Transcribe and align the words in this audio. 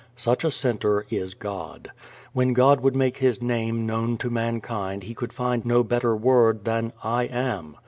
Such 0.17 0.43
a 0.43 0.49
center 0.49 1.05
is 1.11 1.35
God. 1.35 1.91
When 2.33 2.53
God 2.53 2.79
would 2.81 2.95
make 2.95 3.17
His 3.17 3.39
Name 3.39 3.85
known 3.85 4.17
to 4.17 4.31
mankind 4.31 5.03
He 5.03 5.13
could 5.13 5.31
find 5.31 5.63
no 5.63 5.83
better 5.83 6.15
word 6.15 6.65
than 6.65 6.91
"I 7.03 7.25
AM." 7.27 7.77